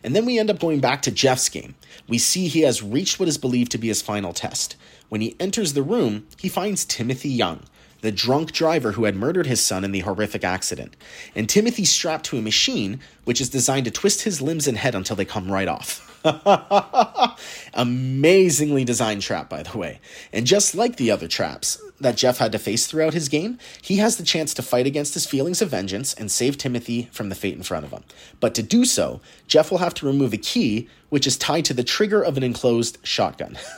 [0.03, 1.75] And then we end up going back to Jeff's game.
[2.07, 4.75] We see he has reached what is believed to be his final test.
[5.09, 7.61] When he enters the room, he finds Timothy Young,
[8.01, 10.95] the drunk driver who had murdered his son in the horrific accident.
[11.33, 14.93] And Timothy's strapped to a machine which is designed to twist his limbs and head
[14.93, 16.04] until they come right off.
[17.73, 19.99] Amazingly designed trap, by the way.
[20.33, 23.97] And just like the other traps that Jeff had to face throughout his game, he
[23.97, 27.35] has the chance to fight against his feelings of vengeance and save Timothy from the
[27.35, 28.03] fate in front of him.
[28.39, 31.73] But to do so, Jeff will have to remove a key which is tied to
[31.73, 33.57] the trigger of an enclosed shotgun.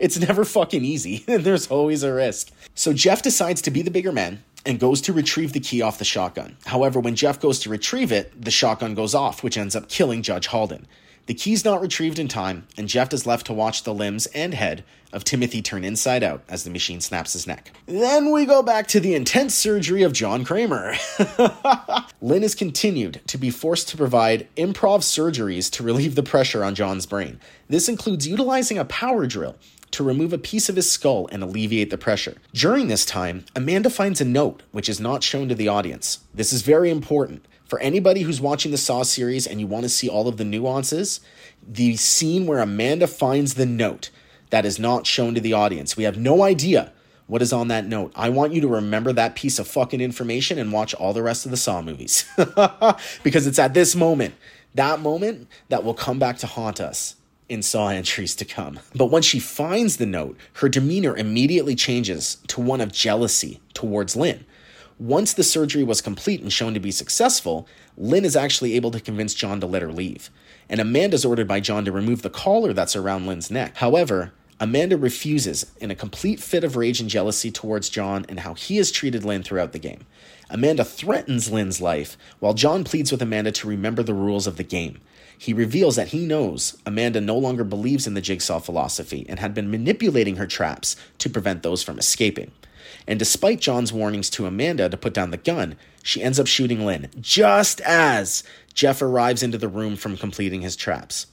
[0.00, 2.50] it's never fucking easy, and there's always a risk.
[2.74, 5.98] So Jeff decides to be the bigger man and goes to retrieve the key off
[5.98, 6.56] the shotgun.
[6.66, 10.22] However, when Jeff goes to retrieve it, the shotgun goes off, which ends up killing
[10.22, 10.86] Judge Halden.
[11.26, 14.54] The key's not retrieved in time, and Jeff is left to watch the limbs and
[14.54, 14.82] head
[15.12, 17.70] of Timothy turn inside out as the machine snaps his neck.
[17.86, 20.94] Then we go back to the intense surgery of John Kramer.
[22.20, 26.74] Lynn is continued to be forced to provide improv surgeries to relieve the pressure on
[26.74, 27.38] John's brain.
[27.68, 29.56] This includes utilizing a power drill
[29.92, 32.36] to remove a piece of his skull and alleviate the pressure.
[32.52, 36.20] During this time, Amanda finds a note which is not shown to the audience.
[36.34, 37.44] This is very important.
[37.72, 40.44] For anybody who's watching the Saw series and you want to see all of the
[40.44, 41.20] nuances,
[41.66, 44.10] the scene where Amanda finds the note
[44.50, 45.96] that is not shown to the audience.
[45.96, 46.92] We have no idea
[47.28, 48.12] what is on that note.
[48.14, 51.46] I want you to remember that piece of fucking information and watch all the rest
[51.46, 52.26] of the Saw movies.
[53.22, 54.34] because it's at this moment,
[54.74, 57.16] that moment, that will come back to haunt us
[57.48, 58.80] in Saw entries to come.
[58.94, 64.14] But when she finds the note, her demeanor immediately changes to one of jealousy towards
[64.14, 64.44] Lynn.
[65.02, 69.00] Once the surgery was complete and shown to be successful, Lynn is actually able to
[69.00, 70.30] convince John to let her leave.
[70.68, 73.78] And Amanda's ordered by John to remove the collar that's around Lynn's neck.
[73.78, 78.54] However, Amanda refuses in a complete fit of rage and jealousy towards John and how
[78.54, 80.06] he has treated Lynn throughout the game.
[80.48, 84.62] Amanda threatens Lynn's life, while John pleads with Amanda to remember the rules of the
[84.62, 85.00] game.
[85.36, 89.52] He reveals that he knows Amanda no longer believes in the jigsaw philosophy and had
[89.52, 92.52] been manipulating her traps to prevent those from escaping.
[93.06, 96.84] And despite John's warnings to Amanda to put down the gun, she ends up shooting
[96.84, 101.26] Lynn just as Jeff arrives into the room from completing his traps.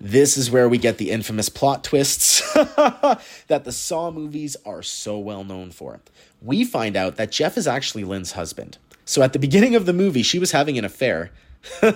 [0.00, 5.18] This is where we get the infamous plot twists that the Saw movies are so
[5.18, 6.00] well known for.
[6.40, 8.78] We find out that Jeff is actually Lynn's husband.
[9.04, 11.32] So at the beginning of the movie, she was having an affair.
[11.82, 11.92] and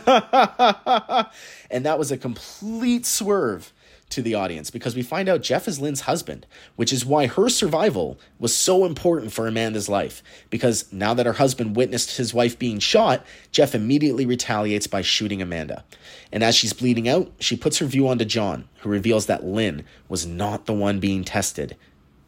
[1.87, 3.73] that was a complete swerve
[4.11, 7.49] to the audience because we find out Jeff is Lynn's husband, which is why her
[7.49, 10.23] survival was so important for Amanda's life.
[10.51, 15.43] Because now that her husband witnessed his wife being shot, Jeff immediately retaliates by shooting
[15.43, 15.85] Amanda.
[16.31, 19.85] And as she's bleeding out, she puts her view onto John, who reveals that Lynn
[20.09, 21.77] was not the one being tested.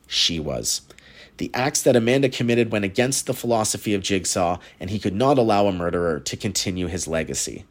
[0.06, 0.82] She was.
[1.38, 5.36] The acts that Amanda committed went against the philosophy of Jigsaw, and he could not
[5.36, 7.66] allow a murderer to continue his legacy,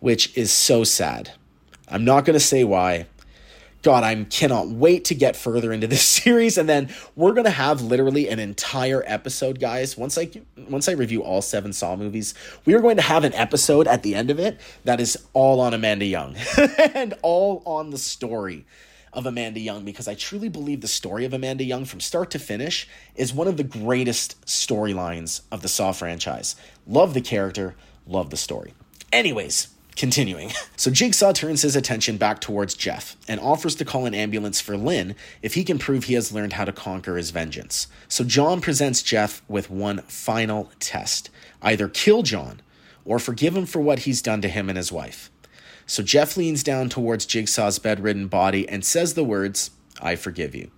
[0.00, 1.32] which is so sad.
[1.88, 3.06] I'm not going to say why,
[3.86, 7.82] God, I cannot wait to get further into this series, and then we're gonna have
[7.82, 9.96] literally an entire episode, guys.
[9.96, 10.28] Once I
[10.68, 14.02] once I review all seven Saw movies, we are going to have an episode at
[14.02, 16.34] the end of it that is all on Amanda Young
[16.94, 18.66] and all on the story
[19.12, 22.40] of Amanda Young because I truly believe the story of Amanda Young from start to
[22.40, 26.56] finish is one of the greatest storylines of the Saw franchise.
[26.88, 28.74] Love the character, love the story.
[29.12, 30.52] Anyways, Continuing.
[30.78, 34.76] So Jigsaw turns his attention back towards Jeff and offers to call an ambulance for
[34.76, 37.88] Lynn if he can prove he has learned how to conquer his vengeance.
[38.08, 41.30] So John presents Jeff with one final test
[41.62, 42.60] either kill John
[43.06, 45.30] or forgive him for what he's done to him and his wife.
[45.86, 50.70] So Jeff leans down towards Jigsaw's bedridden body and says the words, I forgive you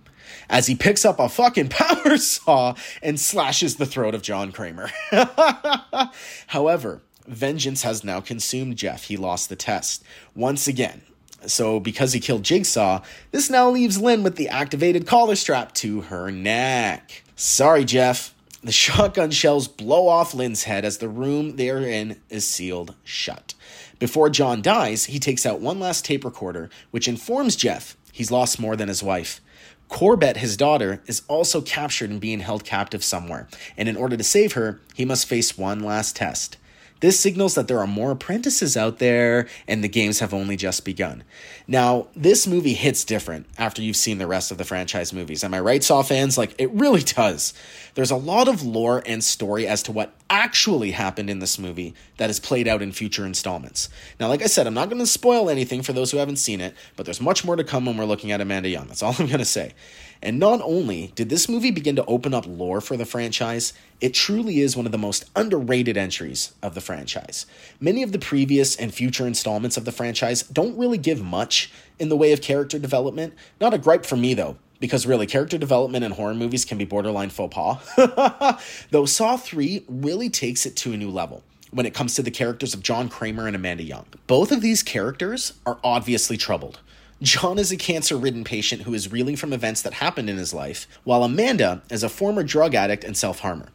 [0.49, 4.89] as he picks up a fucking power saw and slashes the throat of John Kramer.
[6.47, 9.05] However, vengeance has now consumed Jeff.
[9.05, 10.03] He lost the test.
[10.35, 11.01] Once again,
[11.45, 16.01] so, because he killed Jigsaw, this now leaves Lynn with the activated collar strap to
[16.01, 17.23] her neck.
[17.35, 18.33] Sorry, Jeff.
[18.61, 22.93] The shotgun shells blow off Lynn's head as the room they are in is sealed
[23.05, 23.53] shut.
[23.99, 28.59] Before John dies, he takes out one last tape recorder, which informs Jeff he's lost
[28.59, 29.39] more than his wife.
[29.87, 34.23] Corbett, his daughter, is also captured and being held captive somewhere, and in order to
[34.23, 36.57] save her, he must face one last test.
[36.99, 40.83] This signals that there are more apprentices out there and the games have only just
[40.83, 41.23] begun.
[41.67, 45.43] Now, this movie hits different after you've seen the rest of the franchise movies.
[45.43, 46.37] Am I right, Saw fans?
[46.37, 47.53] Like, it really does.
[47.95, 51.93] There's a lot of lore and story as to what actually happened in this movie
[52.17, 53.89] that is played out in future installments.
[54.19, 56.61] Now, like I said, I'm not going to spoil anything for those who haven't seen
[56.61, 58.87] it, but there's much more to come when we're looking at Amanda Young.
[58.87, 59.73] That's all I'm going to say.
[60.21, 64.13] And not only did this movie begin to open up lore for the franchise, it
[64.13, 67.45] truly is one of the most underrated entries of the franchise.
[67.79, 72.09] Many of the previous and future installments of the franchise don't really give much in
[72.09, 73.33] the way of character development.
[73.61, 76.85] Not a gripe for me, though, because really, character development in horror movies can be
[76.85, 78.61] borderline faux pas.
[78.91, 81.43] Though Saw 3 really takes it to a new level.
[81.71, 84.05] when it comes to the characters of John Kramer and Amanda Young.
[84.27, 86.79] Both of these characters are obviously troubled.
[87.21, 90.53] John is a cancer ridden patient who is reeling from events that happened in his
[90.53, 93.67] life, while Amanda is a former drug addict and self harmer.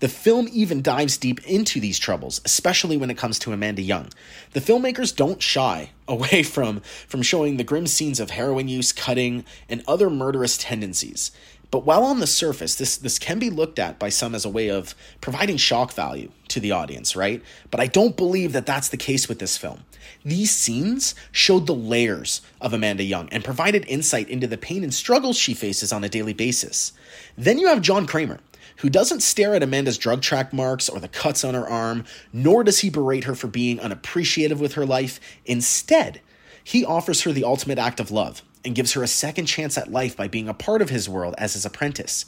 [0.00, 4.08] The film even dives deep into these troubles, especially when it comes to Amanda Young.
[4.52, 9.44] The filmmakers don't shy away from, from showing the grim scenes of heroin use, cutting,
[9.68, 11.30] and other murderous tendencies.
[11.70, 14.50] But while on the surface, this, this can be looked at by some as a
[14.50, 17.42] way of providing shock value to the audience, right?
[17.70, 19.82] But I don't believe that that's the case with this film.
[20.24, 24.94] These scenes showed the layers of Amanda Young and provided insight into the pain and
[24.94, 26.92] struggles she faces on a daily basis.
[27.36, 28.38] Then you have John Kramer,
[28.76, 32.64] who doesn't stare at Amanda's drug track marks or the cuts on her arm, nor
[32.64, 35.20] does he berate her for being unappreciative with her life.
[35.44, 36.20] Instead,
[36.62, 39.92] he offers her the ultimate act of love and gives her a second chance at
[39.92, 42.26] life by being a part of his world as his apprentice.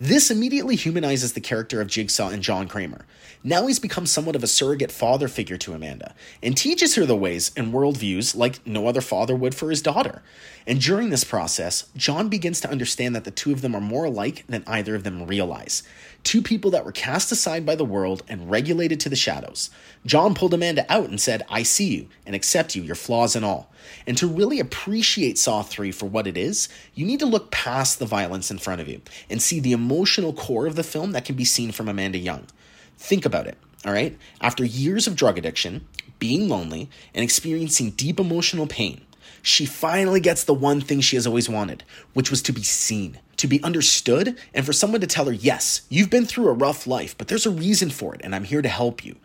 [0.00, 3.04] This immediately humanizes the character of Jigsaw and John Kramer.
[3.42, 7.16] Now he's become somewhat of a surrogate father figure to Amanda and teaches her the
[7.16, 10.22] ways and worldviews like no other father would for his daughter.
[10.68, 14.04] And during this process, John begins to understand that the two of them are more
[14.04, 15.82] alike than either of them realize.
[16.22, 19.70] Two people that were cast aside by the world and regulated to the shadows.
[20.06, 23.44] John pulled Amanda out and said, I see you and accept you, your flaws and
[23.44, 23.72] all.
[24.06, 27.98] And to really appreciate Saw 3 for what it is, you need to look past
[27.98, 31.24] the violence in front of you and see the emotional core of the film that
[31.24, 32.46] can be seen from Amanda Young.
[32.96, 34.16] Think about it, all right?
[34.40, 35.86] After years of drug addiction,
[36.18, 39.02] being lonely, and experiencing deep emotional pain,
[39.42, 43.18] she finally gets the one thing she has always wanted, which was to be seen,
[43.36, 46.86] to be understood, and for someone to tell her, yes, you've been through a rough
[46.86, 49.16] life, but there's a reason for it, and I'm here to help you.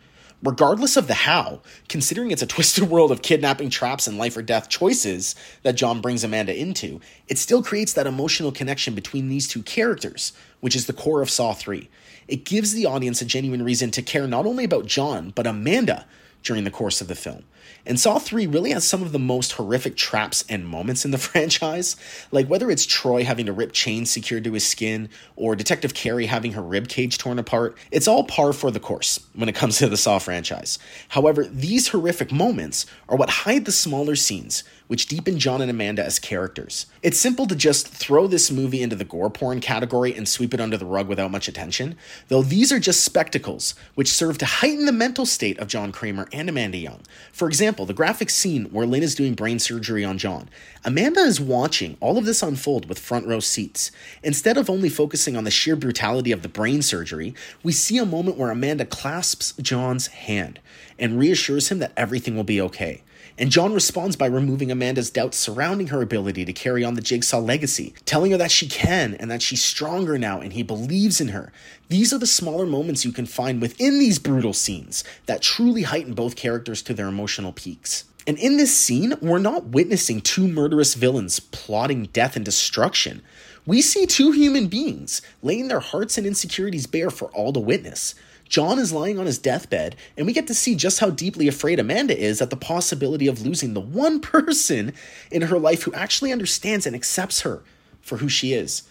[0.44, 4.42] Regardless of the how, considering it's a twisted world of kidnapping traps and life or
[4.42, 9.48] death choices that John brings Amanda into, it still creates that emotional connection between these
[9.48, 11.88] two characters, which is the core of Saw 3.
[12.28, 16.06] It gives the audience a genuine reason to care not only about John, but Amanda
[16.44, 17.44] during the course of the film.
[17.86, 21.18] And Saw 3 really has some of the most horrific traps and moments in the
[21.30, 21.96] franchise.
[22.30, 26.26] Like whether it's Troy having to rip chains secured to his skin or Detective Kerry
[26.26, 29.78] having her rib cage torn apart, it's all par for the course when it comes
[29.78, 30.78] to the Saw franchise.
[31.08, 36.04] However, these horrific moments are what hide the smaller scenes which deepen John and Amanda
[36.04, 36.86] as characters.
[37.02, 40.60] It's simple to just throw this movie into the gore porn category and sweep it
[40.60, 41.96] under the rug without much attention,
[42.28, 46.28] though these are just spectacles which serve to heighten the mental state of John Kramer
[46.32, 47.00] and Amanda Young.
[47.32, 50.48] For example, the graphic scene where Lynn is doing brain surgery on John.
[50.84, 53.90] Amanda is watching all of this unfold with front row seats.
[54.22, 58.04] Instead of only focusing on the sheer brutality of the brain surgery, we see a
[58.04, 60.60] moment where Amanda clasps John's hand
[60.98, 63.02] and reassures him that everything will be okay.
[63.36, 67.40] And John responds by removing Amanda's doubts surrounding her ability to carry on the Jigsaw
[67.40, 71.28] legacy, telling her that she can and that she's stronger now and he believes in
[71.28, 71.52] her.
[71.88, 76.14] These are the smaller moments you can find within these brutal scenes that truly heighten
[76.14, 78.04] both characters to their emotional peaks.
[78.26, 83.20] And in this scene, we're not witnessing two murderous villains plotting death and destruction.
[83.66, 88.14] We see two human beings laying their hearts and insecurities bare for all to witness.
[88.54, 91.80] John is lying on his deathbed, and we get to see just how deeply afraid
[91.80, 94.92] Amanda is at the possibility of losing the one person
[95.32, 97.64] in her life who actually understands and accepts her
[98.00, 98.84] for who she is.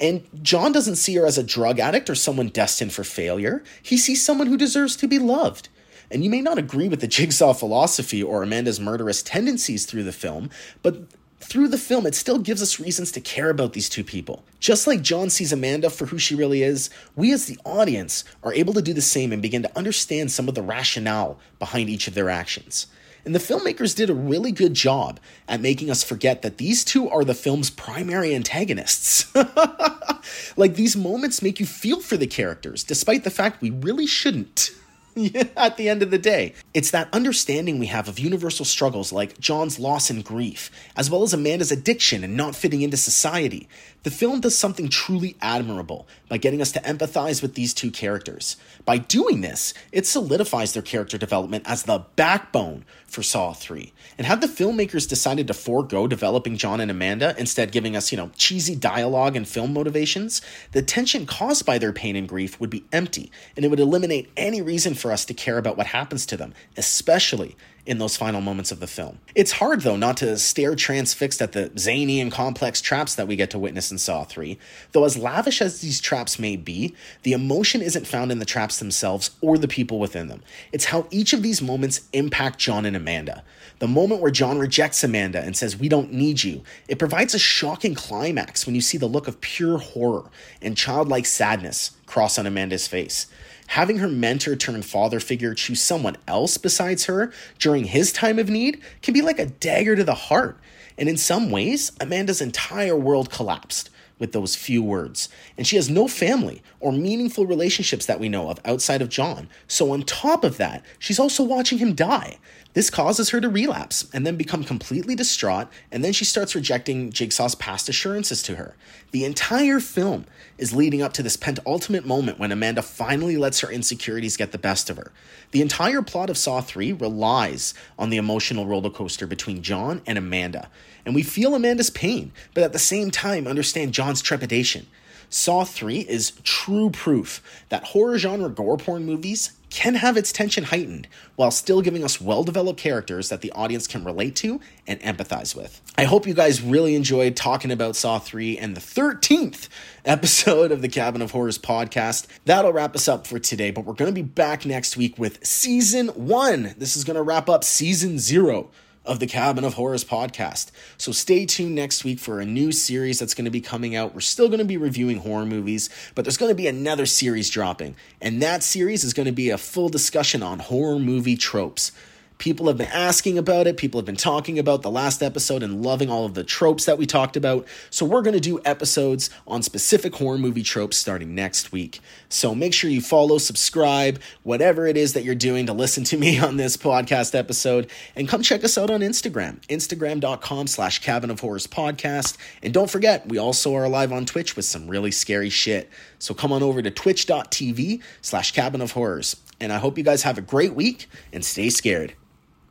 [0.00, 3.62] And John doesn't see her as a drug addict or someone destined for failure.
[3.82, 5.68] He sees someone who deserves to be loved.
[6.10, 10.10] And you may not agree with the jigsaw philosophy or Amanda's murderous tendencies through the
[10.10, 10.48] film,
[10.82, 11.02] but
[11.40, 14.44] through the film, it still gives us reasons to care about these two people.
[14.58, 18.54] Just like John sees Amanda for who she really is, we as the audience are
[18.54, 22.08] able to do the same and begin to understand some of the rationale behind each
[22.08, 22.86] of their actions.
[23.26, 25.18] And the filmmakers did a really good job
[25.48, 29.34] at making us forget that these two are the film's primary antagonists.
[30.56, 34.70] like these moments make you feel for the characters, despite the fact we really shouldn't.
[35.56, 36.52] at the end of the day.
[36.74, 41.22] It's that understanding we have of universal struggles like John's loss and grief, as well
[41.22, 43.68] as Amanda's addiction and not fitting into society.
[44.02, 48.56] The film does something truly admirable by getting us to empathize with these two characters.
[48.84, 53.92] By doing this, it solidifies their character development as the backbone for Saw 3.
[54.18, 58.18] And had the filmmakers decided to forego developing John and Amanda, instead giving us, you
[58.18, 60.40] know, cheesy dialogue and film motivations,
[60.70, 64.30] the tension caused by their pain and grief would be empty, and it would eliminate
[64.36, 68.40] any reason for us to care about what happens to them, especially in those final
[68.40, 69.18] moments of the film.
[69.34, 73.36] It's hard, though, not to stare transfixed at the zany and complex traps that we
[73.36, 74.58] get to witness in Saw 3.
[74.90, 78.78] Though, as lavish as these traps may be, the emotion isn't found in the traps
[78.78, 80.42] themselves or the people within them.
[80.72, 83.44] It's how each of these moments impact John and Amanda.
[83.78, 87.38] The moment where John rejects Amanda and says, We don't need you, it provides a
[87.38, 90.28] shocking climax when you see the look of pure horror
[90.60, 93.26] and childlike sadness cross on Amanda's face.
[93.68, 98.48] Having her mentor turned father figure choose someone else besides her during his time of
[98.48, 100.58] need can be like a dagger to the heart.
[100.98, 105.28] And in some ways, Amanda's entire world collapsed with those few words.
[105.56, 109.48] And she has no family or meaningful relationships that we know of outside of John.
[109.68, 112.38] So, on top of that, she's also watching him die.
[112.76, 117.10] This causes her to relapse and then become completely distraught, and then she starts rejecting
[117.10, 118.76] Jigsaw's past assurances to her.
[119.12, 120.26] The entire film
[120.58, 124.58] is leading up to this penultimate moment when Amanda finally lets her insecurities get the
[124.58, 125.10] best of her.
[125.56, 130.18] The entire plot of Saw 3 relies on the emotional roller coaster between John and
[130.18, 130.68] Amanda,
[131.06, 134.86] and we feel Amanda's pain, but at the same time understand John's trepidation.
[135.28, 140.64] Saw 3 is true proof that horror genre gore porn movies can have its tension
[140.64, 145.00] heightened while still giving us well developed characters that the audience can relate to and
[145.00, 145.82] empathize with.
[145.98, 149.68] I hope you guys really enjoyed talking about Saw 3 and the 13th
[150.04, 152.26] episode of the Cabin of Horrors podcast.
[152.44, 155.44] That'll wrap us up for today, but we're going to be back next week with
[155.44, 156.76] season 1.
[156.78, 158.70] This is going to wrap up season 0
[159.06, 160.70] of the Cabin of Horrors podcast.
[160.98, 164.14] So stay tuned next week for a new series that's going to be coming out.
[164.14, 167.50] We're still going to be reviewing horror movies, but there's going to be another series
[167.50, 167.96] dropping.
[168.20, 171.92] And that series is going to be a full discussion on horror movie tropes.
[172.38, 173.78] People have been asking about it.
[173.78, 176.98] People have been talking about the last episode and loving all of the tropes that
[176.98, 177.66] we talked about.
[177.88, 182.00] So, we're going to do episodes on specific horror movie tropes starting next week.
[182.28, 186.18] So, make sure you follow, subscribe, whatever it is that you're doing to listen to
[186.18, 187.90] me on this podcast episode.
[188.14, 192.36] And come check us out on Instagram, instagram.com slash cabin of horrors podcast.
[192.62, 195.88] And don't forget, we also are live on Twitch with some really scary shit.
[196.18, 199.36] So, come on over to twitch.tv slash cabin of horrors.
[199.58, 202.12] And I hope you guys have a great week and stay scared.